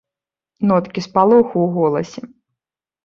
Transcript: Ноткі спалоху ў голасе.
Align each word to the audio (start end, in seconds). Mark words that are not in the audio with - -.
Ноткі 0.71 1.03
спалоху 1.07 1.53
ў 1.61 1.67
голасе. 1.77 2.21